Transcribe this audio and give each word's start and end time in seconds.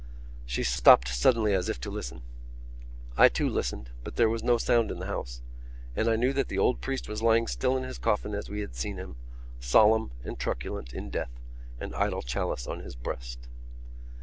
She 0.47 0.63
stopped 0.63 1.09
suddenly 1.09 1.53
as 1.53 1.69
if 1.69 1.79
to 1.81 1.91
listen. 1.91 2.23
I 3.17 3.29
too 3.29 3.47
listened; 3.47 3.91
but 4.03 4.15
there 4.15 4.29
was 4.29 4.41
no 4.41 4.57
sound 4.57 4.89
in 4.89 4.97
the 4.97 5.05
house: 5.05 5.43
and 5.95 6.07
I 6.09 6.15
knew 6.15 6.33
that 6.33 6.47
the 6.47 6.57
old 6.57 6.81
priest 6.81 7.07
was 7.07 7.21
lying 7.21 7.45
still 7.45 7.77
in 7.77 7.83
his 7.83 7.99
coffin 7.99 8.33
as 8.33 8.49
we 8.49 8.61
had 8.61 8.75
seen 8.75 8.97
him, 8.97 9.15
solemn 9.59 10.09
and 10.23 10.39
truculent 10.39 10.91
in 10.91 11.11
death, 11.11 11.39
an 11.79 11.93
idle 11.93 12.23
chalice 12.23 12.65
on 12.65 12.79
his 12.79 12.95
breast. 12.95 13.47